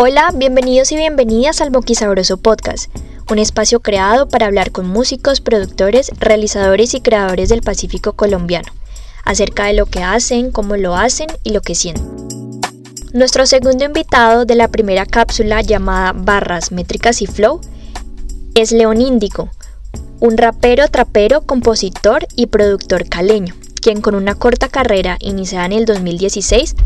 [0.00, 2.88] Hola, bienvenidos y bienvenidas al Boquisabroso Podcast,
[3.32, 8.68] un espacio creado para hablar con músicos, productores, realizadores y creadores del Pacífico colombiano,
[9.24, 12.60] acerca de lo que hacen, cómo lo hacen y lo que sienten.
[13.12, 17.60] Nuestro segundo invitado de la primera cápsula llamada Barras, Métricas y Flow
[18.54, 19.50] es León Índigo,
[20.20, 25.86] un rapero, trapero, compositor y productor caleño, quien con una corta carrera iniciada en el
[25.86, 26.76] 2016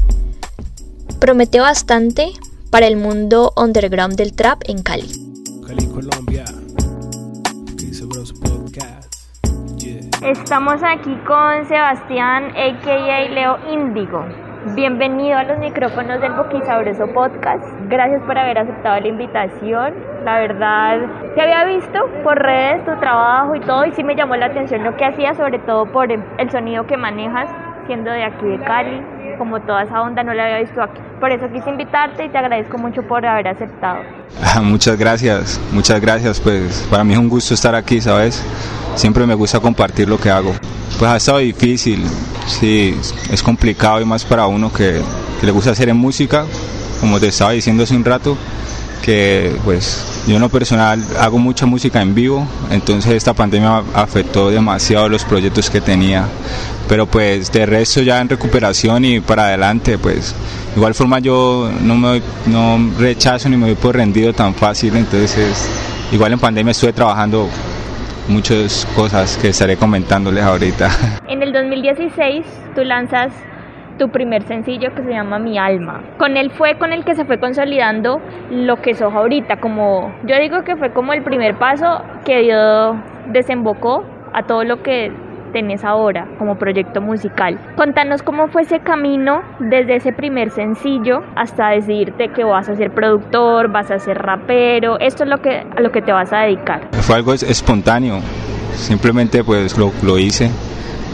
[1.21, 2.33] promete bastante
[2.73, 5.07] para el mundo underground del trap en Cali.
[5.69, 6.43] Cali, Colombia.
[10.25, 13.29] Estamos aquí con Sebastián, a.k.a.
[13.29, 14.25] Leo Índigo.
[14.75, 17.63] Bienvenido a los micrófonos del Boquisabroso Podcast.
[17.91, 19.95] Gracias por haber aceptado la invitación.
[20.25, 21.01] La verdad,
[21.35, 24.83] te había visto por redes tu trabajo y todo, y sí me llamó la atención
[24.83, 27.51] lo que hacías, sobre todo por el sonido que manejas,
[27.87, 31.01] siendo de aquí de Cali como toda esa onda no la había visto aquí.
[31.21, 34.03] Por eso quise invitarte y te agradezco mucho por haber aceptado.
[34.63, 36.41] Muchas gracias, muchas gracias.
[36.41, 38.45] Pues para mí es un gusto estar aquí, ¿sabes?
[38.95, 40.53] Siempre me gusta compartir lo que hago.
[40.99, 42.05] Pues ha estado difícil,
[42.47, 42.99] sí,
[43.31, 45.01] es complicado y más para uno que,
[45.41, 46.45] que le gusta hacer en música,
[47.01, 48.37] como te estaba diciendo hace un rato,
[49.03, 54.51] que pues yo en lo personal hago mucha música en vivo, entonces esta pandemia afectó
[54.51, 56.27] demasiado los proyectos que tenía.
[56.89, 60.35] Pero pues de resto ya en recuperación y para adelante, pues
[60.77, 65.69] igual forma yo no me no rechazo ni me voy por rendido tan fácil, entonces
[66.13, 67.49] igual en pandemia estuve trabajando
[68.29, 70.91] muchas cosas que estaré comentándoles ahorita.
[71.29, 73.33] En el 2016 tú lanzas
[73.99, 76.03] tu primer sencillo que se llama Mi Alma.
[76.19, 80.37] Con él fue con el que se fue consolidando lo que sos ahorita, como yo
[80.41, 82.97] digo que fue como el primer paso que dio,
[83.33, 85.13] desembocó a todo lo que
[85.53, 87.59] tenés ahora como proyecto musical.
[87.77, 92.91] Contanos cómo fue ese camino desde ese primer sencillo hasta decidirte que vas a ser
[92.91, 96.41] productor, vas a ser rapero, esto es lo que, a lo que te vas a
[96.41, 96.89] dedicar.
[96.93, 98.21] Fue algo espontáneo,
[98.75, 100.51] simplemente pues lo, lo hice,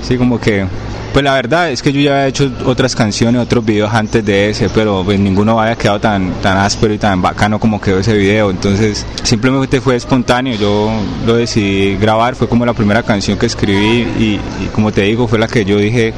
[0.02, 0.66] sí como que
[1.12, 4.50] pues la verdad es que yo ya había hecho otras canciones, otros videos antes de
[4.50, 8.16] ese, pero pues ninguno había quedado tan, tan áspero y tan bacano como quedó ese
[8.16, 8.50] video.
[8.50, 10.90] Entonces simplemente fue espontáneo, yo
[11.26, 14.40] lo decidí grabar, fue como la primera canción que escribí y,
[14.74, 16.12] como te digo, fue la que yo dije,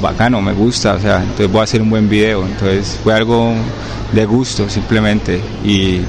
[0.00, 2.46] bacano, me gusta, o sea, entonces voy a hacer un buen video.
[2.46, 3.52] Entonces fue algo
[4.12, 6.00] de gusto simplemente y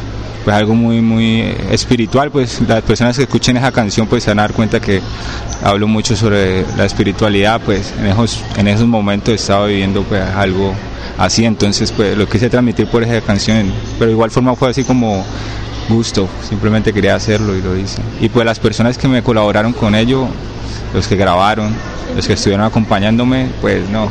[0.44, 4.40] pues algo muy muy espiritual pues las personas que escuchen esa canción pues se van
[4.40, 5.02] a dar cuenta que
[5.64, 10.74] hablo mucho sobre la espiritualidad pues en esos en esos momentos estaba viviendo pues algo
[11.18, 11.46] así.
[11.46, 15.24] Entonces pues lo quise transmitir por esa canción pero de igual forma fue así como
[15.90, 18.02] gusto simplemente quería hacerlo y lo hice.
[18.20, 20.28] Y pues las personas que me colaboraron con ello
[20.94, 21.74] los que grabaron
[22.16, 24.10] los que estuvieron acompañándome pues no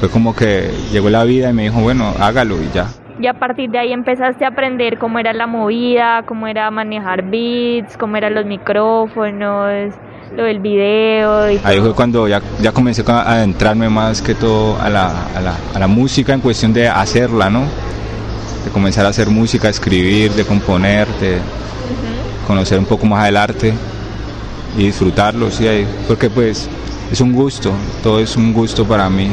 [0.00, 2.88] fue como que llegó la vida y me dijo bueno hágalo y ya
[3.20, 7.22] y a partir de ahí empezaste a aprender cómo era la movida, cómo era manejar
[7.22, 9.92] beats, cómo eran los micrófonos,
[10.34, 11.50] lo del video.
[11.50, 15.40] Y ahí fue cuando ya, ya comencé a adentrarme más que todo a la, a,
[15.40, 17.64] la, a la música en cuestión de hacerla, ¿no?
[18.64, 21.38] De comenzar a hacer música, escribir, de componer, de
[22.46, 23.74] conocer un poco más del arte
[24.78, 25.66] y disfrutarlo, sí,
[26.08, 26.70] porque pues
[27.12, 29.30] es un gusto, todo es un gusto para mí.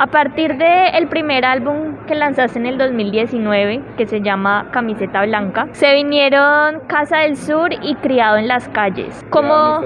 [0.00, 5.68] A partir del primer álbum que lanzaste en el 2019, que se llama Camiseta Blanca,
[5.72, 9.22] se vinieron Casa del Sur y Criado en las Calles.
[9.28, 9.82] ¿Cómo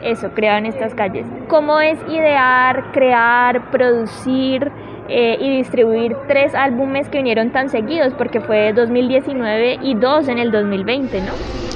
[0.00, 1.26] eso, Criado en estas calles?
[1.48, 4.72] ¿Cómo es idear, crear, producir
[5.10, 8.14] eh, y distribuir tres álbumes que vinieron tan seguidos?
[8.14, 11.67] Porque fue 2019 y dos en el 2020, ¿no?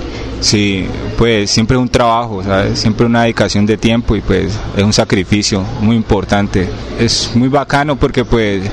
[0.42, 0.86] Sí,
[1.16, 2.42] pues siempre es un trabajo,
[2.74, 6.68] siempre una dedicación de tiempo y pues es un sacrificio muy importante.
[6.98, 8.64] Es muy bacano porque pues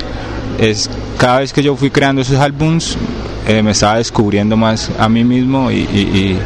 [0.58, 2.98] es cada vez que yo fui creando esos álbums
[3.46, 6.36] eh, me estaba descubriendo más a mí mismo y,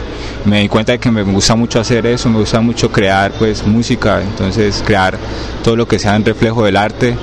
[0.45, 3.67] me di cuenta de que me gusta mucho hacer eso, me gusta mucho crear pues
[3.67, 5.17] música, entonces crear
[5.63, 7.17] todo lo que sea en reflejo del arte,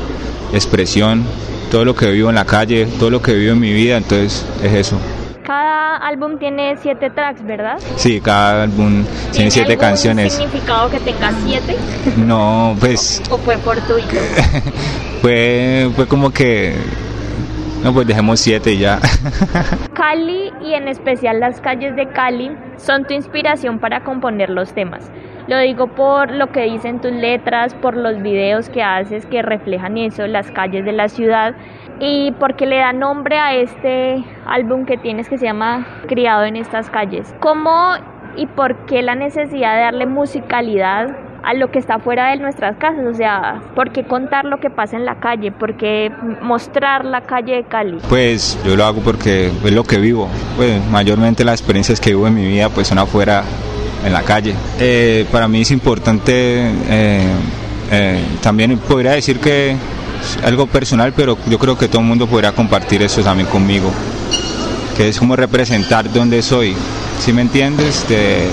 [0.53, 1.23] expresión,
[1.69, 4.43] todo lo que vivo en la calle, todo lo que vivo en mi vida, entonces
[4.63, 4.97] es eso.
[6.01, 7.77] Álbum tiene siete tracks, ¿verdad?
[7.95, 10.33] Sí, cada álbum tiene, siete canciones.
[10.33, 11.77] significado que tenga siete?
[12.17, 13.21] No, pues...
[13.29, 14.15] ¿O, fue fortuito?
[15.21, 16.75] fue, fue como que...
[17.83, 18.99] No, pues dejemos siete y ya.
[19.93, 25.11] Cali y en especial las calles de Cali son tu inspiración para componer los temas.
[25.47, 29.97] Lo digo por lo que dicen tus letras, por los videos que haces que reflejan
[29.97, 31.55] eso, las calles de la ciudad
[32.01, 36.55] y porque le da nombre a este álbum que tienes que se llama Criado en
[36.55, 37.33] estas calles.
[37.39, 37.93] ¿Cómo
[38.35, 42.77] y por qué la necesidad de darle musicalidad a lo que está fuera de nuestras
[42.77, 45.51] casas, o sea, ¿por qué contar lo que pasa en la calle?
[45.51, 46.11] ¿Por qué
[46.41, 47.97] mostrar la calle de Cali?
[48.09, 52.27] Pues yo lo hago porque es lo que vivo, pues mayormente las experiencias que vivo
[52.27, 53.43] en mi vida pues son afuera
[54.05, 54.53] en la calle.
[54.79, 56.33] Eh, para mí es importante,
[56.89, 57.27] eh,
[57.91, 59.75] eh, también podría decir que
[60.43, 63.91] algo personal, pero yo creo que todo el mundo podría compartir eso también conmigo,
[64.97, 66.75] que es como representar dónde soy,
[67.19, 68.07] si me entiendes?
[68.07, 68.47] De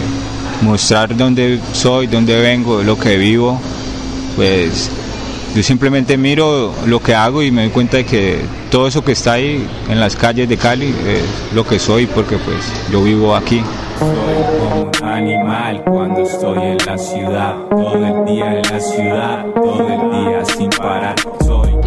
[0.63, 3.61] mostrar dónde soy, dónde vengo, lo que vivo,
[4.37, 4.91] pues
[5.55, 9.13] yo simplemente miro lo que hago y me doy cuenta de que todo eso que
[9.13, 12.59] está ahí en las calles de Cali es lo que soy porque pues
[12.93, 13.63] yo vivo aquí.
[13.99, 14.09] Soy
[14.61, 19.89] como un animal cuando estoy en la ciudad, todo el día en la ciudad, todo
[19.89, 21.17] el día sin parar.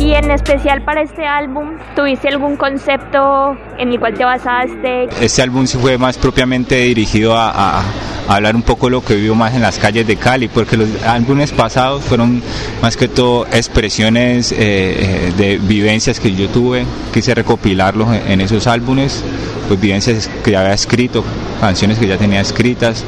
[0.01, 5.09] Y en especial para este álbum, ¿tuviste algún concepto en el cual te basaste?
[5.21, 7.83] Este álbum sí fue más propiamente dirigido a,
[8.27, 10.89] hablar un poco de lo que vivo más en las calles de Cali, porque los
[11.03, 12.41] álbumes pasados fueron
[12.81, 16.83] más que todo expresiones eh, eh, de vivencias que yo tuve,
[17.13, 19.23] quise recopilarlos en, en esos álbumes,
[19.67, 21.23] pues vivencias que ya había escrito,
[21.59, 23.05] canciones que ya tenía escritas.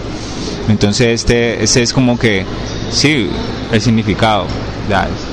[0.69, 2.45] Entonces este, este es como que,
[2.91, 3.29] sí,
[3.71, 4.45] el significado.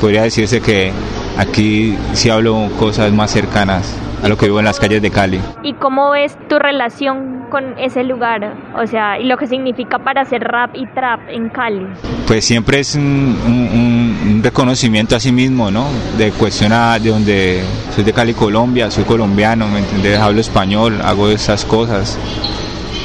[0.01, 0.93] Podría decirse que
[1.41, 5.41] aquí sí hablo cosas más cercanas a lo que vivo en las calles de Cali.
[5.63, 8.53] ¿Y cómo ves tu relación con ese lugar?
[8.77, 11.87] O sea, y lo que significa para hacer rap y trap en Cali.
[12.27, 13.03] Pues siempre es un,
[13.47, 15.87] un- un reconocimiento a sí mismo, ¿no?
[16.19, 17.63] De cuestionar de donde
[17.95, 20.19] soy de Cali, Colombia, soy colombiano, ¿me entiendes?
[20.19, 22.19] Hablo español, hago esas cosas.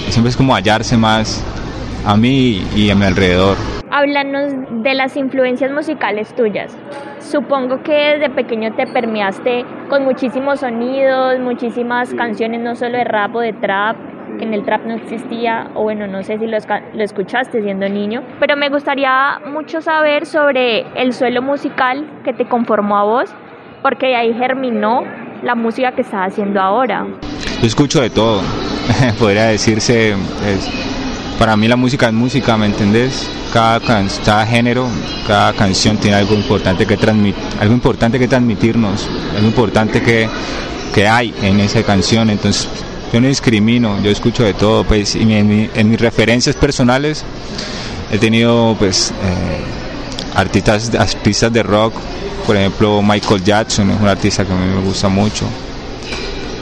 [0.10, 1.42] Siempre es como hallarse más
[2.06, 3.56] a mí y a mi alrededor.
[3.90, 4.52] Háblanos
[4.84, 6.72] de las influencias musicales tuyas.
[7.30, 13.36] Supongo que desde pequeño te permeaste con muchísimos sonidos, muchísimas canciones, no solo de rap
[13.36, 13.96] o de trap,
[14.38, 16.58] que en el trap no existía, o bueno, no sé si lo,
[17.04, 22.98] escuchaste siendo niño, pero me gustaría mucho saber sobre el suelo musical que te conformó
[22.98, 23.34] a vos,
[23.82, 25.04] porque de ahí germinó
[25.42, 27.08] la música que estás haciendo ahora.
[27.60, 28.42] Yo escucho de todo,
[29.20, 31.05] podría decirse, es-
[31.40, 33.28] para mí la música es música, ¿me entendés?
[33.54, 34.88] Cada, can- cada género,
[35.28, 40.28] cada canción tiene algo importante que transmitir, algo importante que transmitirnos, algo importante que,
[40.94, 42.68] que hay en esa canción, entonces
[43.14, 47.24] yo no discrimino, yo escucho de todo, pues, y en, mi- en mis referencias personales
[48.12, 51.94] he tenido, pues, eh, artistas, artistas de rock,
[52.46, 55.46] por ejemplo Michael Jackson es un artista que a mí me gusta mucho,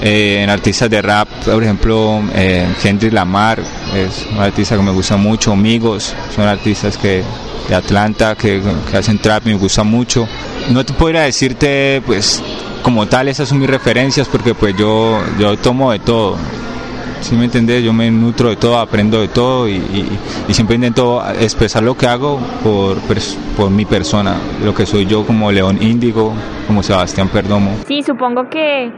[0.03, 3.59] eh, en artistas de rap, por ejemplo, eh, Kendrick Lamar
[3.95, 7.23] es un artista que me gusta mucho, Amigos, son artistas que
[7.69, 8.61] de Atlanta que,
[8.91, 10.27] que hacen trap me gusta mucho.
[10.71, 12.43] No te podría decirte, pues,
[12.81, 16.35] como tal, esas son mis referencias porque pues yo, yo tomo de todo.
[17.21, 17.81] ¿Sí me entendés?
[17.81, 19.75] Yo me nutro de todo, aprendo de todo y,
[20.49, 22.97] y- siempre intento expresar lo que hago por,
[23.55, 26.33] por mi persona, lo que soy yo como León Índigo,
[26.67, 27.77] como Sebastián Perdomo.
[27.87, 28.91] Sí, supongo que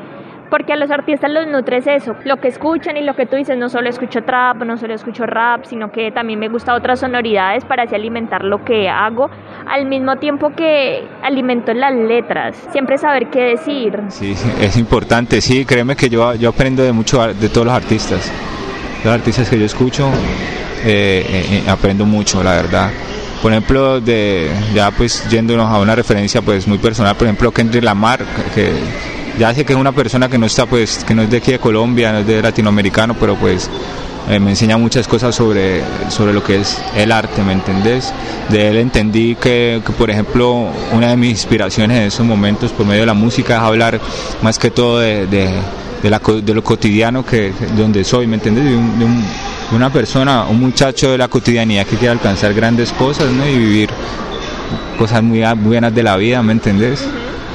[0.49, 3.57] porque a los artistas los nutres eso, lo que escuchan y lo que tú dices,
[3.57, 7.65] no solo escucho trap, no solo escucho rap, sino que también me gusta otras sonoridades
[7.65, 9.29] para así alimentar lo que hago,
[9.67, 13.99] al mismo tiempo que alimento las letras, siempre saber qué decir.
[14.09, 18.31] Sí, es importante, sí, créeme que yo, yo aprendo de mucho de todos los artistas.
[19.03, 20.09] Los artistas que yo escucho,
[20.83, 22.91] eh, eh, eh, aprendo mucho, la verdad.
[23.41, 27.83] Por ejemplo, de, ya pues yéndonos a una referencia pues muy personal, por ejemplo Kendrick
[27.83, 28.25] Lamar,
[28.55, 28.71] que
[29.39, 31.51] ya sé que es una persona que no está pues, que no es de aquí
[31.51, 33.69] de Colombia, no es de latinoamericano, pero pues
[34.29, 38.11] eh, me enseña muchas cosas sobre, sobre lo que es el arte, ¿me entendés?
[38.49, 42.85] De él entendí que, que, por ejemplo, una de mis inspiraciones en esos momentos por
[42.85, 43.99] medio de la música es hablar
[44.41, 45.49] más que todo de, de,
[46.01, 48.63] de la co- de lo cotidiano que de donde soy, ¿me entendés?
[48.65, 49.23] De, un- de un-
[49.73, 53.47] una persona, un muchacho de la cotidianidad que quiere alcanzar grandes cosas, ¿no?
[53.47, 53.89] Y vivir
[54.97, 57.03] cosas muy buenas de la vida, ¿me entendés?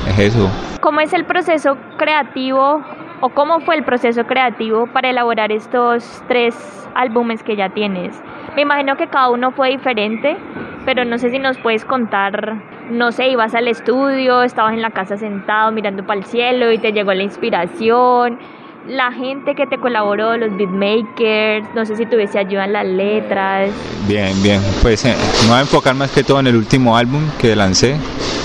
[0.08, 0.48] Es eso.
[0.80, 2.82] ¿Cómo es el proceso creativo
[3.20, 8.18] o cómo fue el proceso creativo para elaborar estos tres álbumes que ya tienes?
[8.56, 10.38] Me imagino que cada uno fue diferente,
[10.86, 12.56] pero no sé si nos puedes contar,
[12.90, 16.78] no sé, ibas al estudio, estabas en la casa sentado mirando para el cielo y
[16.78, 18.38] te llegó la inspiración,
[18.86, 23.70] la gente que te colaboró, los beatmakers, no sé si tuviese ayuda en las letras.
[24.08, 24.60] Bien, bien.
[24.82, 27.96] Pues eh, me voy a enfocar más que todo en el último álbum que lancé,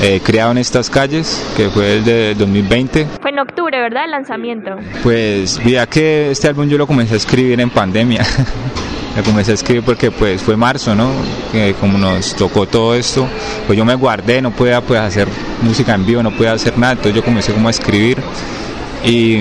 [0.02, 3.08] eh, Creado en estas calles, que fue el de 2020.
[3.22, 4.06] Fue en octubre, ¿verdad?
[4.06, 4.76] El lanzamiento.
[5.04, 8.24] Pues mira que este álbum yo lo comencé a escribir en pandemia.
[9.16, 11.10] lo comencé a escribir porque pues fue marzo, ¿no?
[11.52, 13.28] Que como nos tocó todo esto,
[13.66, 15.28] pues yo me guardé, no podía pues hacer
[15.62, 18.18] música en vivo, no podía hacer nada, entonces yo comencé como a escribir
[19.06, 19.40] y,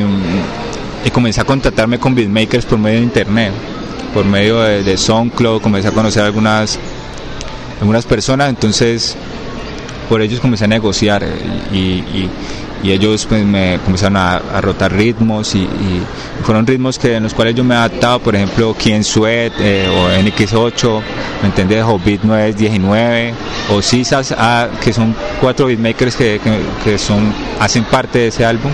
[1.05, 3.53] y comencé a contactarme con beatmakers por medio de internet,
[4.13, 6.79] por medio de, de SoundCloud, comencé a conocer algunas
[7.81, 9.17] algunas personas, entonces
[10.09, 12.29] por ellos comencé a negociar eh, y,
[12.85, 15.67] ellos pues, me comenzaron a, rotar ritmos y,
[16.43, 19.89] fueron ritmos que en los cuales yo me he adaptado, por ejemplo, Kien Sweat eh,
[19.89, 21.01] o NX8,
[21.41, 21.83] ¿me entendés?
[21.83, 23.33] O Beat 919
[23.71, 26.39] o Sisas, ah, que son cuatro beatmakers que,
[26.85, 28.71] que, son, hacen parte de ese álbum.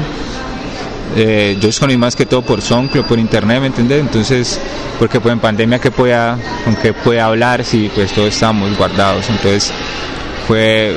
[1.16, 4.00] Eh, yo descubrí más que todo por SoundCloud, por internet, ¿me entendés?
[4.00, 4.60] Entonces,
[4.98, 9.28] porque pues en pandemia que pueda, con qué puede hablar si pues todos estamos guardados.
[9.28, 9.72] Entonces,
[10.46, 10.96] fue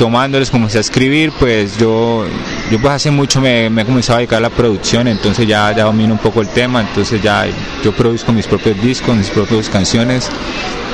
[0.00, 2.24] tomándoles, comencé a escribir, pues yo,
[2.70, 5.70] yo pues hace mucho me, me he comenzado a dedicar a la producción, entonces ya,
[5.76, 7.44] ya domino un poco el tema, entonces ya
[7.84, 10.30] yo produzco mis propios discos, mis propias canciones,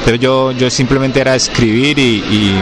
[0.05, 2.55] pero yo, yo simplemente era escribir y,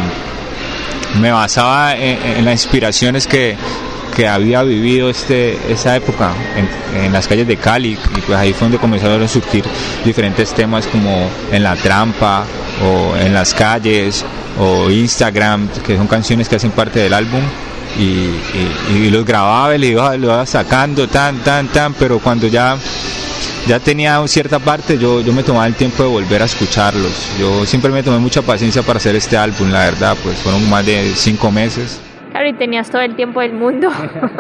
[1.21, 3.57] me basaba en, las inspiraciones que,
[4.15, 8.53] que había vivido este, esa época en, en, las calles de Cali y pues ahí
[8.53, 9.65] fue donde comenzaron a surgir
[10.05, 12.45] diferentes temas como en la trampa
[12.83, 14.25] o en las calles
[14.59, 17.41] o Instagram, que son canciones que hacen parte del álbum.
[17.99, 22.77] Y, los grababa y lo iba, lo iba sacando tan, tan, tan, pero cuando ya
[23.69, 27.13] ya tenía cierta parte, yo, yo me tomaba el tiempo de volver a escucharlos.
[27.39, 30.85] Yo siempre me tomé mucha paciencia para hacer este álbum, la verdad, pues fueron más
[30.85, 32.01] de cinco meses.
[32.47, 33.91] Y tenías todo el tiempo del mundo.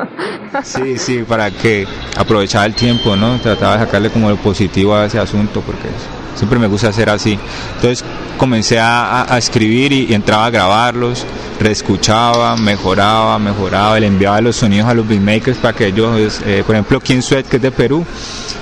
[0.62, 3.38] sí, sí, para que aprovechaba el tiempo, ¿no?
[3.38, 5.88] Trataba de sacarle como lo positivo a ese asunto, porque
[6.34, 7.38] siempre me gusta hacer así.
[7.76, 8.04] Entonces
[8.36, 11.24] comencé a, escribir y, entraba a grabarlos,
[11.60, 16.74] reescuchaba, mejoraba, mejoraba, le enviaba los sonidos a los beatmakers para que ellos, eh, por
[16.74, 18.04] ejemplo, King Sweat, que es de Perú,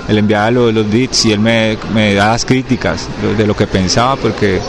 [0.07, 3.67] le enviaba los, los beats y él me, me daba las críticas de lo que
[3.67, 4.59] pensaba porque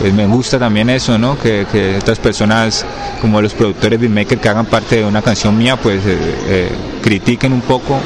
[0.00, 1.38] pues me gusta también eso, ¿no?
[1.38, 2.86] Que, que otras personas
[3.20, 7.52] como los productores beatmakers que hagan parte de una canción mía, pues eh, eh, critiquen
[7.52, 8.00] un poco.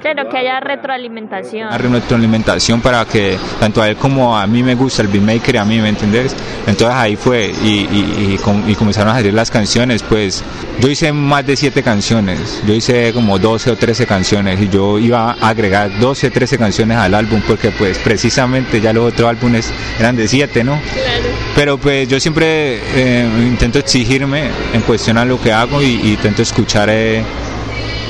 [0.00, 1.68] claro, que haya retroalimentación.
[1.78, 5.64] Retroalimentación para que tanto a él como a mí me gusta el beatmaker y a
[5.64, 6.34] mí, ¿me entendés?
[6.66, 10.44] Entonces ahí fue y, y, y, comenzaron a salir las canciones, pues
[10.80, 14.98] yo hice más de siete canciones, yo hice como 12 o 13 canciones y yo
[14.98, 19.28] iba a agregar 12 o 13 canciones al álbum porque pues precisamente ya los otros
[19.28, 20.80] álbumes eran de siete, ¿no?
[20.92, 21.28] Claro.
[21.54, 26.42] Pero pues yo siempre eh, intento exigirme en cuestión a lo que hago y, intento
[26.42, 27.22] escuchar eh,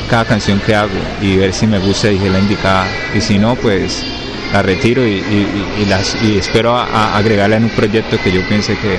[0.07, 2.87] cada canción que hago y ver si me gusta y es la indicada.
[3.15, 4.05] Y si no, pues
[4.53, 5.23] la retiro y,
[5.89, 8.99] las, y espero agregarla en un proyecto que yo piense que,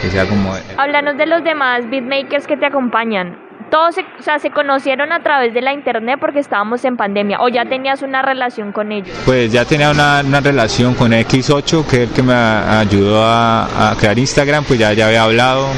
[0.00, 0.54] que sea como...
[0.76, 3.36] Háblanos de los demás beatmakers que te acompañan
[3.72, 7.40] todos se, o sea, se conocieron a través de la internet porque estábamos en pandemia
[7.40, 9.16] o ya tenías una relación con ellos?
[9.24, 13.94] Pues ya tenía una, una relación con X8 que es el que me ayudó a,
[13.98, 15.68] crear Instagram, pues ya, ya había hablado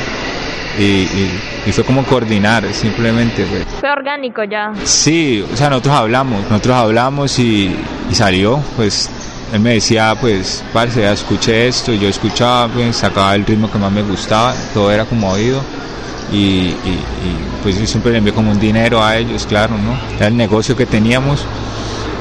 [0.78, 1.06] y,
[1.66, 3.44] y, fue como coordinar simplemente.
[3.44, 3.64] Pues.
[3.80, 4.72] Fue orgánico ya.
[4.84, 7.74] Sí, o sea, nosotros hablamos, nosotros hablamos y,
[8.10, 9.10] y salió, pues
[9.52, 13.70] él me decía, pues, parce, ya escuché esto, y yo escuchaba, pues, sacaba el ritmo
[13.70, 15.62] que más me gustaba, todo era como oído
[16.32, 16.74] y,
[17.62, 19.96] pues yo siempre le envié como un dinero a ellos, claro, ¿no?
[20.16, 21.44] Era el negocio que teníamos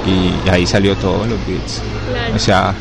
[0.06, 1.82] y ahí salió todo los beats.
[2.36, 2.74] O sea,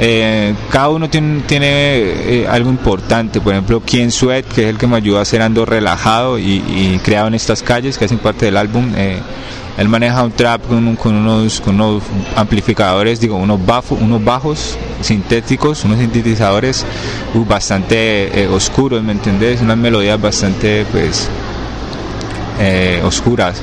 [0.00, 4.86] eh, cada uno tiene, eh, algo importante, por ejemplo, Quien Sweat, que es el que
[4.86, 8.56] me ayuda a hacer Ando Relajado y, creado en estas calles, que hacen parte del
[8.56, 8.92] álbum.
[8.96, 9.18] Eh,
[9.76, 12.02] él maneja un trap con, unos, con unos
[12.36, 16.84] amplificadores, digo, unos, bajos, unos bajos sintéticos, unos sintetizadores
[17.34, 19.60] uh, bastante eh, oscuros, ¿me entendés?
[19.60, 21.28] Unas melodías bastante, pues,
[23.04, 23.62] oscuras.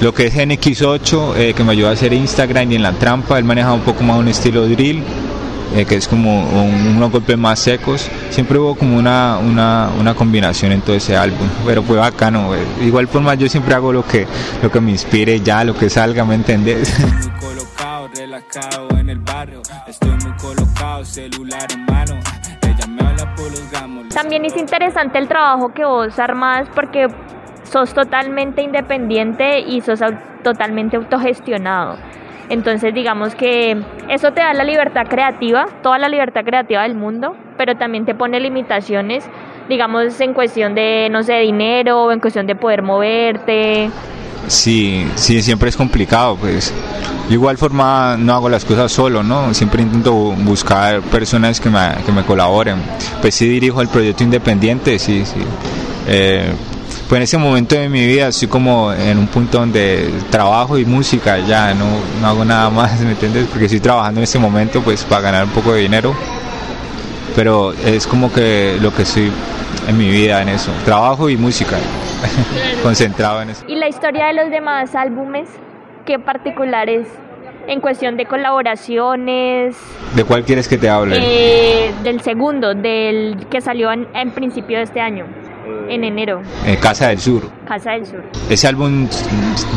[0.00, 3.38] Lo que es NX8, eh, que me ayuda a hacer Instagram y en la trampa,
[3.38, 5.02] él maneja un poco más un estilo drill
[5.74, 8.08] eh, que es como unos golpes más secos.
[8.30, 12.50] Siempre hubo como una, una, una, combinación en todo ese álbum, pero fue bacano.
[12.80, 14.26] Igual forma yo siempre hago lo que,
[14.62, 16.94] lo que me inspire ya, lo que salga, ¿me entendés?
[24.14, 27.08] También es interesante el trabajo que vos armas porque
[27.64, 30.00] sos totalmente independiente y sos
[30.42, 31.96] totalmente autogestionado.
[32.48, 33.76] Entonces digamos que
[34.08, 38.14] eso te da la libertad creativa, toda la libertad creativa del mundo, pero también te
[38.14, 39.24] pone limitaciones,
[39.68, 43.90] digamos en cuestión de, no sé, dinero en cuestión de poder moverte.
[44.46, 46.72] Sí, sí, siempre es complicado, pues.
[47.28, 49.52] De igual forma no hago las cosas solo, ¿no?
[49.52, 52.76] Siempre intento buscar personas que me, que me colaboren.
[53.20, 55.40] Pues sí dirijo el proyecto independiente, sí, sí.
[56.06, 56.52] Eh,
[57.08, 60.84] pues en ese momento de mi vida estoy como en un punto donde trabajo y
[60.84, 61.86] música, ya no,
[62.20, 63.46] no hago nada más, ¿me entiendes?
[63.46, 66.14] Porque estoy trabajando en este momento pues para ganar un poco de dinero,
[67.34, 69.30] pero es como que lo que estoy
[69.88, 71.76] en mi vida en eso, trabajo y música,
[72.82, 73.64] concentrado en eso.
[73.68, 75.48] ¿Y la historia de los demás álbumes?
[76.04, 77.06] ¿Qué particulares
[77.68, 79.76] en cuestión de colaboraciones.
[80.14, 81.18] ¿De cuál quieres que te hable?
[81.20, 85.26] Eh, del segundo, del que salió en, principio de este año,
[85.88, 86.42] en enero.
[86.64, 87.50] Eh, Casa del Sur.
[87.66, 88.24] Casa del Sur.
[88.48, 89.08] Ese álbum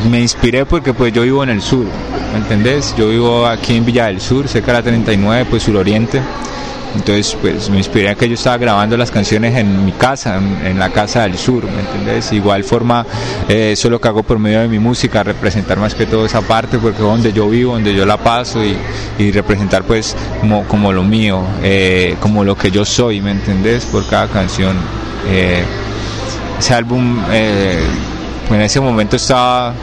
[0.09, 1.85] me inspiré porque pues yo vivo en el sur,
[2.33, 2.95] ¿me entendés?
[2.97, 6.21] Yo vivo aquí en Villa del Sur, cerca de la 39, pues suroriente.
[6.95, 10.79] Entonces, pues me inspiré a que yo estaba grabando las canciones en mi casa, en,
[10.79, 12.31] la casa del sur, ¿me entiendes?
[12.31, 13.05] Igual forma,
[13.47, 16.25] eh, eso es lo que hago por medio de mi música, representar más que todo
[16.25, 20.15] esa parte, porque es donde yo vivo, donde yo la paso y, representar pues
[20.67, 23.85] como, lo mío, eh, como lo que yo soy, ¿me entendés?
[23.85, 24.75] Por cada canción.
[25.27, 25.63] Eh,
[26.57, 29.73] ese álbum, en ese momento estaba,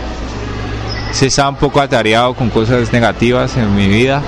[1.13, 4.23] se estaba un poco atareado con cosas negativas en mi vida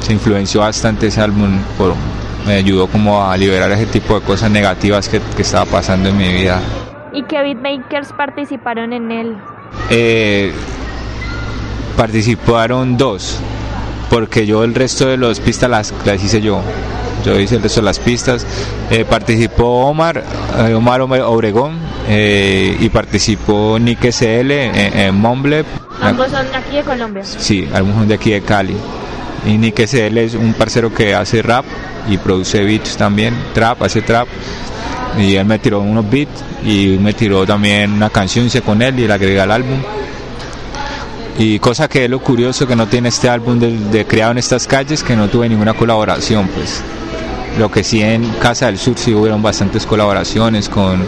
[0.00, 1.94] se influenció bastante ese álbum, por,
[2.46, 6.16] me ayudó como a liberar ese tipo de cosas negativas que, que estaba pasando en
[6.16, 6.60] mi vida.
[7.12, 9.36] ¿Y qué beatmakers participaron en él?
[9.90, 10.52] Eh,
[11.96, 13.38] participaron dos,
[14.10, 16.60] porque yo el resto de las pistas las, las hice yo.
[17.24, 18.46] Yo hice el resto de las pistas.
[18.90, 20.22] Eh, participó Omar,
[20.58, 21.78] eh, Omar Obregón
[22.08, 25.64] y participó Nick SL en, Momble.
[26.00, 27.24] Ambos son de aquí de Colombia.
[27.24, 28.76] Sí, ambos son de aquí de Cali.
[29.48, 31.64] Y Nick SL es un parcero que hace rap
[32.06, 34.28] y produce beats también, trap, hace trap.
[35.18, 39.00] Y él me tiró unos beats y me tiró también una canción, hice con él
[39.00, 39.78] y la agregué al álbum.
[41.38, 44.38] Y cosa que es lo curioso que no tiene este álbum de, de creado en
[44.38, 46.82] estas calles, que no tuve ninguna colaboración, pues.
[47.58, 51.04] Lo que sí en Casa del Sur sí hubieron bastantes colaboraciones con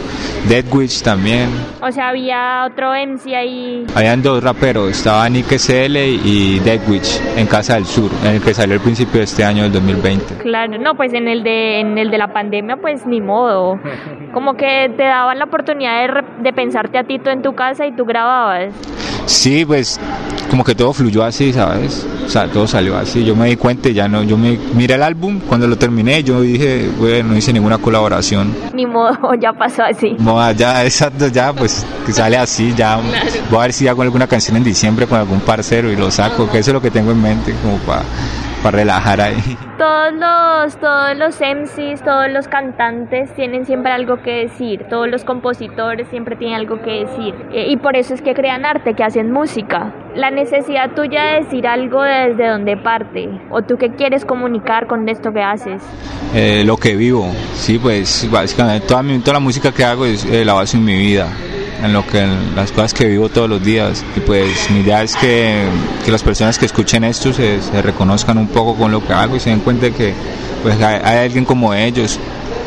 [0.48, 1.48] Dead Witch también.
[1.80, 3.86] O sea, había otro MC ahí.
[3.94, 8.42] Habían dos raperos, estaba Nick SL y Dead Witch en Casa del Sur, en el
[8.42, 10.38] que salió el principio de este año del 2020.
[10.38, 13.78] Claro, no, pues en el de en el de la pandemia pues ni modo.
[14.34, 17.86] Como que te daban la oportunidad de, de pensarte a ti tú en tu casa
[17.86, 18.74] y tú grababas.
[19.26, 19.98] Sí, pues
[20.50, 22.06] como que todo fluyó así, ¿sabes?
[22.26, 23.24] O sea, todo salió así.
[23.24, 26.40] Yo me di cuenta, ya no, yo me miré el álbum, cuando lo terminé, yo
[26.40, 28.54] dije, bueno, no hice ninguna colaboración.
[28.74, 30.16] Ni modo, ya pasó así.
[30.18, 33.00] No, ya, exacto, ya, pues que sale así, ya.
[33.50, 36.50] Voy a ver si hago alguna canción en diciembre con algún parcero y lo saco,
[36.50, 38.02] que eso es lo que tengo en mente, como para
[38.62, 39.56] para relajar ahí.
[39.78, 45.24] Todos los, todos los MCs, todos los cantantes tienen siempre algo que decir, todos los
[45.24, 49.02] compositores siempre tienen algo que decir eh, y por eso es que crean arte, que
[49.04, 49.94] hacen música.
[50.14, 55.08] La necesidad tuya de decir algo desde donde parte o tú qué quieres comunicar con
[55.08, 55.82] esto que haces.
[56.34, 60.44] Eh, lo que vivo, sí, pues básicamente toda, toda la música que hago es eh,
[60.44, 61.28] la base en mi vida
[61.82, 65.16] en lo que las cosas que vivo todos los días y pues mi idea es
[65.16, 65.64] que,
[66.04, 69.36] que las personas que escuchen esto se, se, reconozcan un poco con lo que hago
[69.36, 70.12] y se den cuenta que
[70.62, 72.18] pues hay, alguien como ellos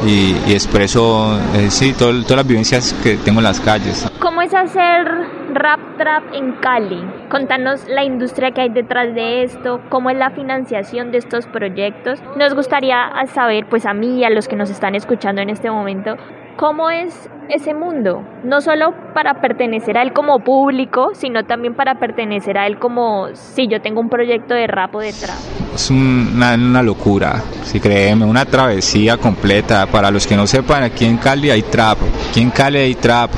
[0.05, 4.09] y, y expreso eh, sí todas las vivencias que tengo en las calles.
[4.19, 5.05] ¿Cómo es hacer
[5.53, 7.03] rap trap en Cali?
[7.29, 12.19] Contanos la industria que hay detrás de esto, cómo es la financiación de estos proyectos.
[12.35, 15.69] Nos gustaría saber, pues a mí y a los que nos están escuchando en este
[15.69, 16.17] momento,
[16.57, 17.13] cómo es
[17.49, 22.67] ese mundo, no solo para pertenecer a él como público, sino también para pertenecer a
[22.67, 25.37] él como si yo tengo un proyecto de rap o de trap.
[25.75, 29.87] Es una, locura, si créeme, una travesía completa.
[29.87, 31.97] Para los que no sepan, aquí en Cali hay trap,
[32.29, 33.31] aquí en Cali hay trap,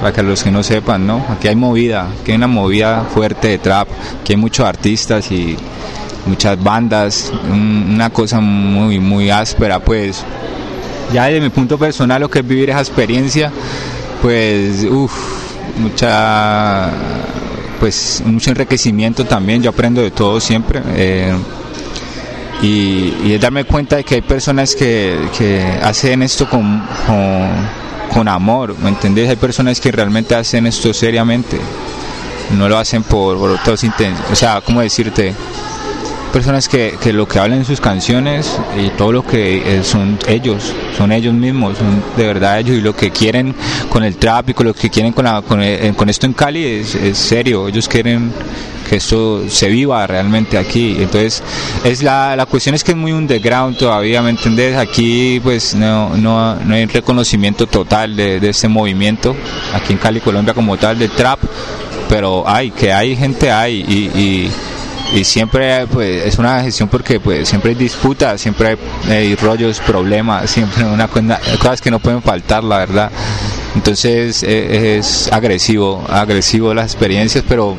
[0.00, 1.24] para que los que no sepan, ¿no?
[1.30, 3.88] Aquí hay movida, aquí hay una movida fuerte de trap,
[4.20, 5.56] aquí hay muchos artistas y
[6.26, 10.24] muchas bandas, una cosa muy, muy áspera, pues
[11.12, 13.52] ya desde mi punto personal lo que es vivir esa experiencia,
[14.22, 15.12] pues uff,
[15.78, 16.90] mucha
[17.78, 20.82] pues mucho enriquecimiento también, yo aprendo de todo siempre.
[20.94, 21.32] Eh,
[22.62, 25.18] y, es darme cuenta de que hay personas que,
[25.82, 26.82] hacen esto con,
[28.12, 29.28] con, amor, ¿me entendés?
[29.28, 31.58] Hay personas que realmente hacen esto seriamente,
[32.56, 35.34] no lo hacen por, por otros intentos, o sea, ¿cómo decirte?
[36.36, 40.18] Personas que, que, lo que hablan en sus canciones y todo lo que eh, son
[40.28, 43.54] ellos, son ellos mismos, son de verdad ellos y lo que quieren
[43.88, 46.62] con el trap y con lo que quieren con, con, eh, con, esto en Cali
[46.62, 48.34] es, es, serio, ellos quieren
[48.86, 50.96] que esto se viva realmente aquí.
[50.98, 51.42] Entonces,
[51.84, 54.76] es la, la cuestión es que es muy underground todavía, ¿me entendés?
[54.76, 59.34] Aquí pues no, no, no hay reconocimiento total de, de este movimiento,
[59.72, 61.38] aquí en Cali, Colombia como tal, de trap,
[62.10, 64.50] pero hay, que hay gente hay y, y
[65.14, 68.76] y siempre pues es una gestión porque pues siempre hay disputas, siempre
[69.08, 73.10] hay, rollos, problemas, siempre una cosas que no pueden faltar, la verdad.
[73.74, 77.76] Entonces e, es, agresivo, agresivo las experiencias, pero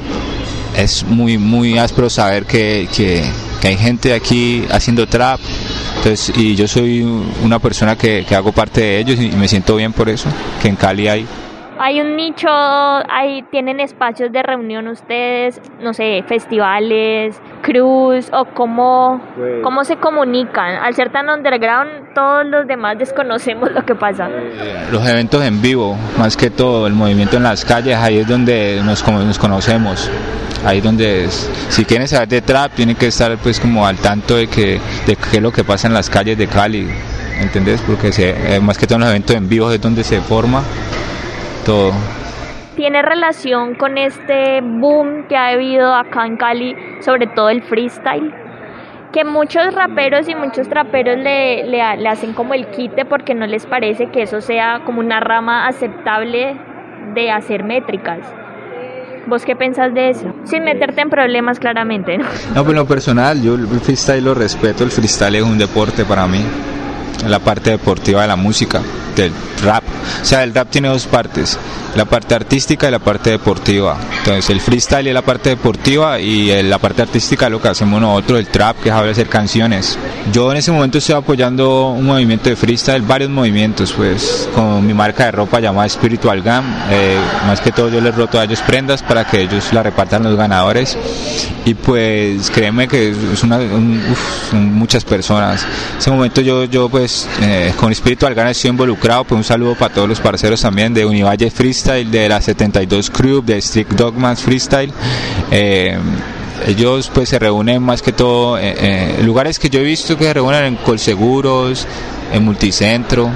[0.76, 3.24] es muy muy áspero saber que, que,
[3.68, 5.40] hay gente aquí haciendo trap.
[5.98, 7.02] Entonces, y yo soy
[7.44, 10.30] una persona que, que hago parte de ellos y me siento bien por eso,
[10.62, 11.28] que en Cali hay
[11.80, 19.22] hay un nicho, hay, tienen espacios de reunión ustedes, no sé, festivales, cruz o cómo,
[19.36, 20.76] pues cómo se comunican.
[20.76, 24.30] Al ser tan underground, todos los demás desconocemos lo que pasa.
[24.30, 28.28] Eh, los eventos en vivo, más que todo, el movimiento en las calles, ahí es
[28.28, 30.10] donde nos, nos conocemos.
[30.66, 34.48] Ahí donde si quieren saber de trap, tienen que estar pues como al tanto de
[34.48, 36.88] que de qué es lo que pasa en las calles de Cali,
[37.40, 37.80] ¿entendés?
[37.82, 40.64] Porque se, eh, más que todo en los eventos en vivo es donde se forma
[41.68, 41.92] todo.
[42.76, 48.34] ¿Tiene relación con este boom que ha habido acá en Cali, sobre todo el freestyle?
[49.12, 53.66] Que muchos raperos y muchos traperos le, le, hacen como el quite porque no les
[53.66, 56.56] parece que eso sea como una rama aceptable
[57.14, 58.20] de hacer métricas.
[59.26, 60.34] ¿Vos qué pensás de eso?
[60.46, 62.18] Sin meterte en problemas claramente.
[62.18, 62.26] No,
[62.56, 66.28] no pues lo personal, yo el freestyle lo respeto, el freestyle es un deporte para
[66.28, 66.44] mí,
[67.26, 68.82] la parte deportiva de la música
[69.16, 69.32] del
[69.64, 69.84] rap.
[70.22, 71.58] O sea, el rap tiene dos partes,
[71.96, 73.98] la parte artística y la parte deportiva.
[74.28, 78.40] Entonces, el freestyle es la parte deportiva y la parte artística lo que hacemos nosotros,
[78.40, 79.98] el trap, que es de hacer canciones.
[80.34, 84.94] Yo en ese momento estoy apoyando un movimiento de freestyle, varios movimientos, pues, con mi
[84.94, 86.66] marca de ropa llamada Spiritual Gam.
[86.92, 90.24] Eh, más que todo, yo les roto a ellos prendas para que ellos la repartan
[90.24, 90.98] los ganadores.
[91.64, 93.60] Y pues, créeme que es una,
[94.50, 95.64] son muchas personas.
[95.94, 99.76] En ese momento, yo, yo pues, eh, con Spiritual Gam estoy involucrado pues un saludo
[99.76, 104.42] para todos los parceros también de Univalle Freestyle, de la 72 Crew, de Strict Dogmas
[104.42, 104.92] Freestyle.
[105.52, 105.96] Eh,
[106.66, 110.24] ellos pues se reúnen más que todo eh, eh, lugares que yo he visto que
[110.24, 111.88] se reúnen en Colseguros,
[112.34, 113.30] en Multicentro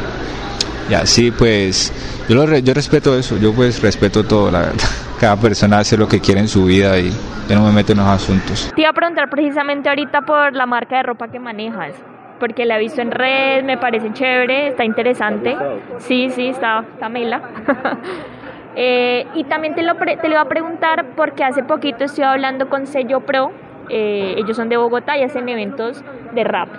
[0.89, 1.93] y así pues
[2.27, 4.89] yo, yo respeto eso, yo pues respeto todo la verdad.
[5.19, 7.11] Cada persona hace lo que quiere en su vida y
[7.47, 8.71] yo no me meto en los asuntos.
[8.75, 11.93] Te iba a preguntar precisamente ahorita por la marca de ropa que manejas
[12.39, 15.55] porque la he visto en red, me parece chévere, está interesante.
[15.99, 17.39] Sí, sí, está, está mela.
[18.75, 22.69] Eh, y también te lo, te lo iba a preguntar porque hace poquito estoy hablando
[22.69, 23.51] con Sello Pro,
[23.89, 26.03] eh, ellos son de Bogotá y hacen eventos
[26.33, 26.69] de rap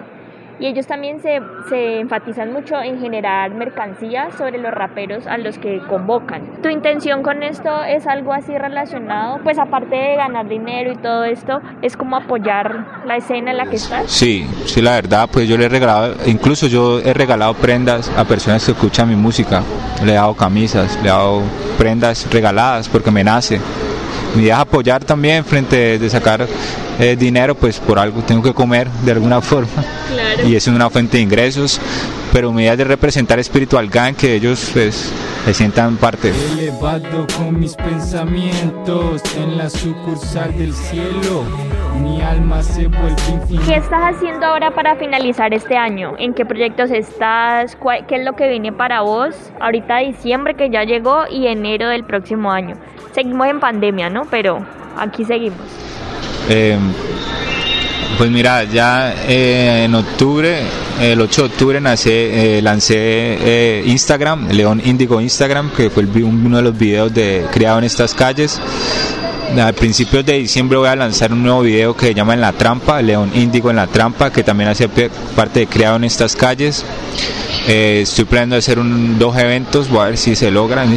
[0.58, 5.58] y ellos también se, se, enfatizan mucho en generar mercancías sobre los raperos a los
[5.58, 6.62] que convocan.
[6.62, 9.40] ¿Tu intención con esto es algo así relacionado?
[9.42, 13.66] Pues aparte de ganar dinero y todo esto, ¿es como apoyar la escena en la
[13.66, 14.10] que estás?
[14.10, 18.24] Sí, sí, la verdad, pues yo le he regalado, incluso yo he regalado prendas a
[18.24, 19.62] personas que escuchan mi música,
[20.04, 21.42] le he dado camisas, le he dado
[21.78, 23.60] prendas regaladas porque me nace
[24.34, 26.46] mi idea es apoyar también frente de sacar
[26.98, 29.84] eh, dinero, pues por algo tengo que comer de alguna forma.
[30.46, 31.80] Y es una fuente de ingresos,
[32.32, 35.10] pero mi idea es de representar Espiritual Gang, que ellos pues
[35.44, 36.32] se sientan parte.
[36.52, 41.44] Elevado con mis pensamientos en la sucursal del cielo.
[42.00, 43.16] Mi alma se vuelve
[43.66, 46.14] ¿Qué estás haciendo ahora para finalizar este año?
[46.18, 47.76] ¿En qué proyectos estás?
[48.08, 49.34] ¿Qué es lo que viene para vos?
[49.60, 52.76] Ahorita diciembre que ya llegó y enero del próximo año.
[53.12, 54.22] Seguimos en pandemia, ¿no?
[54.30, 54.64] Pero
[54.96, 55.60] aquí seguimos.
[56.48, 56.78] Eh,
[58.18, 60.62] pues mira, ya eh, en octubre,
[61.00, 66.56] el 8 de octubre nace, eh, lancé eh, Instagram, León Índigo Instagram, que fue uno
[66.56, 68.60] de los videos de creado en estas calles.
[69.60, 72.52] A principios de diciembre voy a lanzar un nuevo video que se llama En la
[72.52, 76.84] Trampa, León Índigo en la Trampa, que también hace parte de creado en estas calles.
[77.68, 80.84] Eh, estoy planeando hacer un, dos eventos, voy a ver si se logra.
[80.84, 80.96] Mi,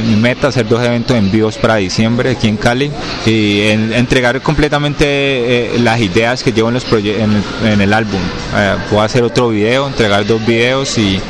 [0.00, 2.90] mi, meta hacer dos eventos en vivos para diciembre aquí en Cali
[3.26, 8.20] y entregar completamente eh, las ideas que llevo en, los en, en el álbum.
[8.56, 11.20] Eh, voy a hacer otro video, entregar dos videos y,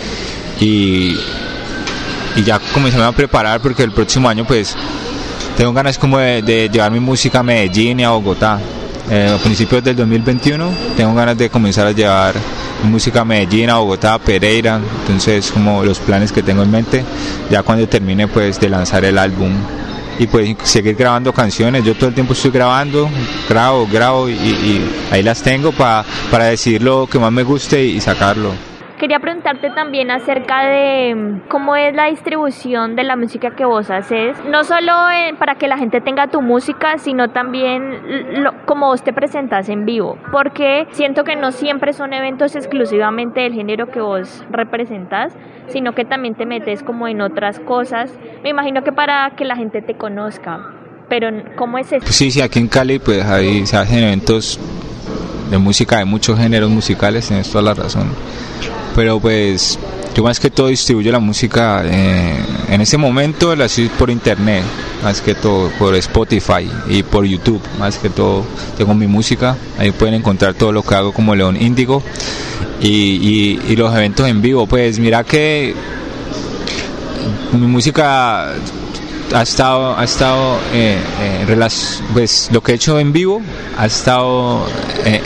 [0.60, 1.16] y,
[2.44, 4.76] ya comenzarme a preparar porque el próximo año pues
[5.56, 8.60] tengo ganas como de, llevar mi música a Medellín y a Bogotá.
[9.10, 12.36] a principios del 2021 tengo ganas de comenzar a llevar
[12.84, 17.04] música a Medellín, a Bogotá, Pereira, entonces como los planes que tengo en mente,
[17.50, 19.50] ya cuando termine pues de lanzar el álbum
[20.18, 23.08] y pues seguir grabando canciones, yo todo el tiempo estoy grabando,
[23.48, 26.04] grabo, grabo y, ahí las tengo para
[26.44, 28.75] decidir lo que más me guste y sacarlo.
[28.98, 33.90] Quería preguntarte también acerca de mm, cómo es la distribución de la música que vos
[33.90, 34.92] haces, no solo
[35.38, 39.84] para que la gente tenga tu música, sino también lo, cómo vos te presentas en
[39.84, 45.92] vivo, porque siento que no siempre son eventos exclusivamente del género que vos representas, sino
[45.92, 48.18] que también te metes como en otras cosas.
[48.42, 50.75] Me imagino que para que la gente te conozca,
[51.08, 52.06] pero ¿cómo es eso?
[52.10, 54.58] Sí, sí, aquí en Cali pues ahí se hacen eventos
[55.50, 58.08] de música de muchos géneros musicales, tienes toda la razón.
[58.94, 59.78] Pero pues
[60.14, 62.36] yo más que todo distribuyo la música eh,
[62.70, 64.62] en ese momento la estoy por internet,
[65.04, 68.44] más que todo por Spotify y por YouTube, más que todo.
[68.76, 72.02] Tengo mi música, ahí pueden encontrar todo lo que hago como León Índigo
[72.80, 75.74] y, y, los eventos en vivo, pues mira que
[77.52, 78.54] mi música
[79.34, 81.68] ha estado, ha estado eh, eh,
[82.12, 83.42] pues lo que he hecho en vivo
[83.76, 84.66] ha estado
[85.04, 85.20] eh,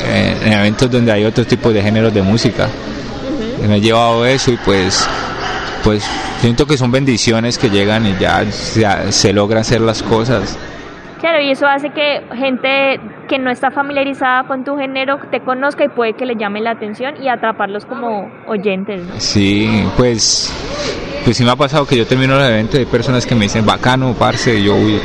[0.45, 2.69] en eventos donde hay otro tipo de géneros de música.
[3.67, 5.07] Me he llevado eso y pues,
[5.85, 6.03] pues
[6.41, 10.59] siento que son bendiciones que llegan y ya se, se logran hacer las cosas.
[11.21, 15.85] Claro, y eso hace que gente que no está familiarizada con tu género te conozca
[15.85, 19.03] y puede que le llame la atención y atraparlos como oyentes.
[19.19, 20.51] Sí, pues
[21.25, 23.43] pues sí me ha pasado que yo termino el evento y hay personas que me
[23.43, 25.01] dicen, bacano, parce, y yo, uy,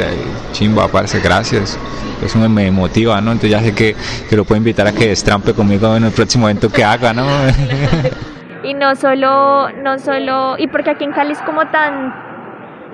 [0.52, 1.78] chimba, parce, gracias.
[2.24, 3.32] Eso me, motiva, ¿no?
[3.32, 3.96] Entonces ya sé que,
[4.30, 7.26] que lo puedo invitar a que destrampe conmigo en el próximo evento que haga, ¿no?
[8.64, 12.26] y no solo, no solo, y porque aquí en Cali es como tan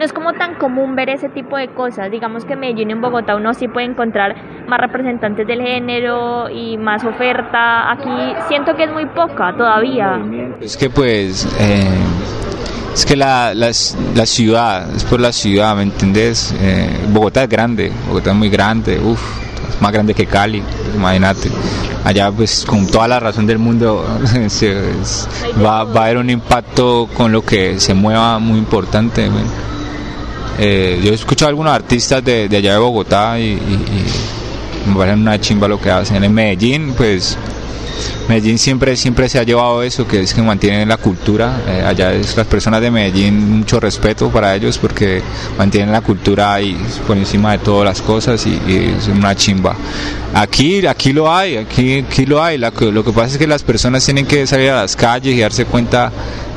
[0.02, 2.10] no es como tan común ver ese tipo de cosas.
[2.10, 4.36] Digamos que en Medellín y en Bogotá uno sí puede encontrar
[4.68, 7.92] más representantes del género y más oferta.
[7.92, 10.20] Aquí siento que es muy poca todavía.
[10.60, 11.88] Es que pues eh,
[12.94, 13.74] es que la, la,
[14.26, 16.54] ciudad, es por la ciudad, ¿me entendés?
[16.60, 19.22] Eh, Bogotá es grande, Bogotá es muy grande, uff,
[19.70, 20.62] es más grande que Cali,
[20.96, 21.50] imagínate.
[22.04, 24.04] Allá pues con toda la razón del mundo
[25.64, 29.30] va, va, a haber un impacto con lo que se mueva muy importante.
[30.60, 34.96] Eh, yo he escuchado a algunos artistas de, de allá de Bogotá y, y me
[34.96, 36.24] parece una chimba lo que hacen.
[36.24, 37.38] En Medellín pues
[38.28, 41.62] Medellín siempre, siempre se ha llevado eso, que es que mantienen la cultura.
[41.68, 45.22] Eh, allá es las personas de Medellín, mucho respeto para ellos porque
[45.58, 49.76] mantienen la cultura ahí por encima de todas las cosas y, es una chimba.
[50.34, 52.58] Aquí, aquí lo hay, aquí, aquí lo hay.
[52.58, 55.66] lo que pasa es que las personas tienen que salir a las calles y darse
[55.66, 56.12] cuenta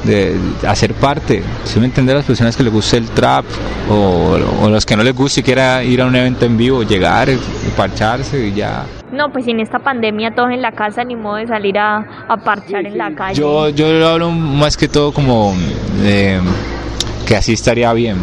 [0.05, 1.43] de, hacer parte.
[1.65, 3.45] Si me entiende las personas que les guste el trap
[3.91, 7.29] o, los que no les guste siquiera ir a un evento en vivo, llegar,
[7.77, 8.85] parcharse y ya.
[9.15, 12.85] No, pues en esta pandemia todos en la casa, ni modo de salir a, parchar
[12.85, 13.41] en la calle.
[13.41, 15.55] Yo, yo hablo más que todo como
[17.27, 18.19] que así estaría bien.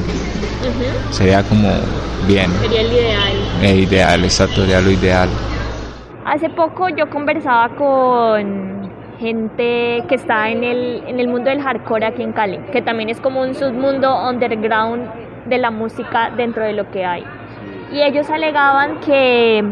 [1.12, 1.70] Sería como
[2.28, 2.52] bien.
[2.62, 3.34] Sería el ideal.
[3.64, 5.30] El ideal, exacto, sería lo ideal.
[6.26, 12.06] Hace poco yo conversaba con gente que está en el, en el mundo del hardcore
[12.06, 15.10] aquí en Cali, que también es como un submundo underground
[15.46, 17.24] de la música dentro de lo que hay.
[17.94, 19.64] Y ellos alegaban que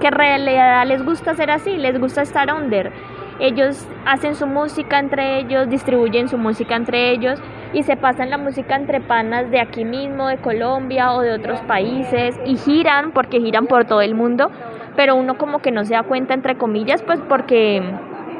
[0.00, 2.92] que en realidad les gusta ser así, les gusta estar under.
[3.40, 7.40] Ellos hacen su música entre ellos, distribuyen su música entre ellos
[7.72, 11.60] y se pasan la música entre panas de aquí mismo, de Colombia o de otros
[11.62, 14.50] países y giran porque giran por todo el mundo,
[14.96, 17.82] pero uno como que no se da cuenta entre comillas, pues porque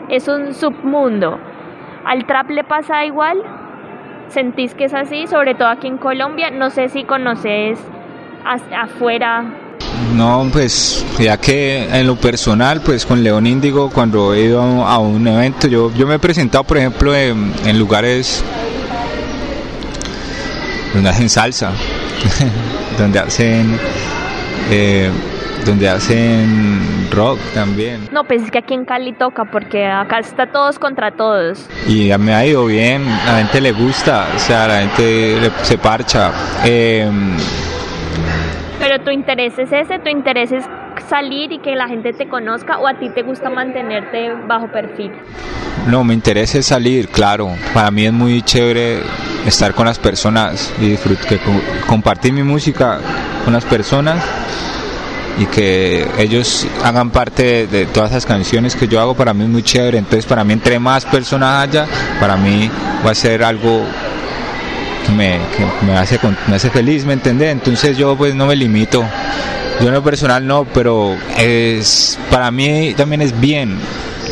[0.09, 1.39] es un submundo.
[2.05, 3.41] Al trap le pasa igual,
[4.29, 7.79] sentís que es así, sobre todo aquí en Colombia, no sé si conoces
[8.45, 9.45] afuera
[10.15, 14.99] no, pues ya que en lo personal, pues con León Índigo, cuando he ido a
[14.99, 18.43] un evento, yo, yo me he presentado, por ejemplo, en, lugares
[20.95, 21.73] donde hacen salsa,
[22.99, 23.79] donde hacen...
[24.71, 25.11] Eh,
[25.65, 28.09] donde hacen rock también.
[28.13, 31.67] No, pues es que aquí en Cali toca porque acá está todos contra todos.
[31.87, 36.31] Y me ha ido bien, la gente le gusta, o sea, la gente se parcha.
[36.65, 37.11] Eh,
[38.79, 40.65] pero tu interés es ese, tu interés es
[41.09, 45.13] salir y que la gente te conozca o a ti te gusta mantenerte bajo perfil?
[45.87, 47.51] No, mi interés es salir, claro.
[47.73, 49.01] Para mí es muy chévere
[49.47, 51.39] estar con las personas y disfrutar,
[51.87, 52.99] compartir mi música
[53.45, 54.23] con las personas
[55.39, 59.51] y que ellos hagan parte de, todas esas canciones que yo hago, para mí es
[59.51, 59.99] muy chévere.
[59.99, 61.87] Entonces, para mí, entre más personas haya,
[62.21, 62.71] para mí
[63.07, 63.85] va a ser algo
[65.17, 65.39] me,
[65.87, 67.51] me, hace, me hace feliz, ¿me entiendes?
[67.53, 69.05] Entonces yo pues no me limito.
[69.81, 73.79] Yo en lo personal no, pero es para mí también es bien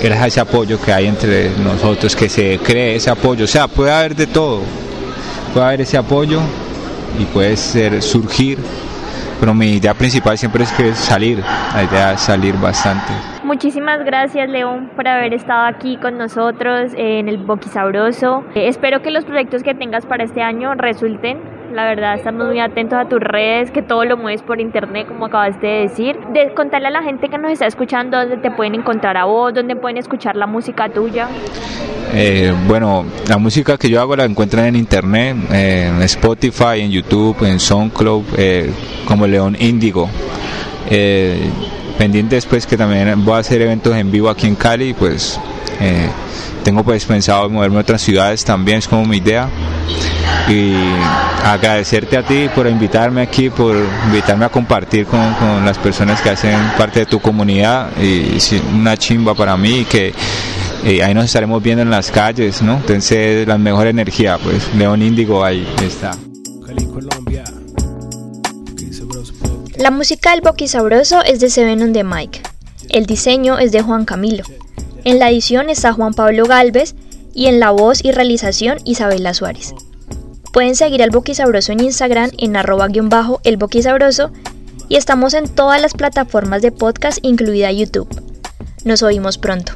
[0.03, 3.45] ese apoyo que hay entre nosotros, que se cree ese apoyo.
[3.45, 4.63] O sea, puede haber de todo.
[5.53, 6.41] Puede haber ese apoyo
[7.19, 8.59] y puede ser surgir
[9.39, 11.43] pero mi idea principal siempre es que salir,
[11.75, 13.13] la idea es salir bastante.
[13.45, 18.45] Muchísimas gracias León por haber estado aquí con nosotros en el Boqui Sabroso.
[18.55, 22.61] Eh, espero que los proyectos que tengas para este año resulten la verdad, estamos muy
[22.61, 26.17] atentos a tus redes, que todo lo mueves por internet, como acabaste de decir.
[26.33, 29.53] De contarle a la gente que nos está escuchando dónde te pueden encontrar a vos,
[29.55, 31.29] dónde pueden escuchar la música tuya.
[32.15, 37.37] Eh, bueno, la música que yo hago la encuentran en internet, en Spotify, en YouTube,
[37.45, 38.71] en SoundCloud, eh,
[39.07, 40.09] como León Índigo.
[40.89, 41.51] Eh,
[41.99, 45.41] pendiente después que también voy a hacer eventos en vivo aquí en Cali, pues
[46.63, 49.49] tengo pues pensado moverme a otras ciudades también, es como mi idea
[50.49, 50.75] y
[51.45, 55.21] agradecerte a ti por invitarme aquí, por invitarme a compartir con,
[55.65, 58.39] las personas que hacen parte de tu comunidad y
[58.75, 60.15] una chimba para mí que
[60.85, 62.77] eh, ahí nos estaremos viendo en las calles, ¿no?
[62.77, 66.13] Entonces la mejor energía, pues León Índigo ahí está.
[69.79, 72.41] La música del Boqui Sabroso es de Seven on the Mic.
[72.89, 74.45] El diseño es de Juan Camilo.
[75.05, 76.95] En la edición está Juan Pablo Galvez
[77.35, 79.75] y en la voz y realización Isabela Suárez.
[80.57, 84.31] Pueden seguir al Boquisabroso en Instagram en arroba guion bajo el Boquisabroso
[84.89, 88.09] y estamos en todas las plataformas de podcast incluida YouTube.
[88.83, 89.75] Nos oímos pronto.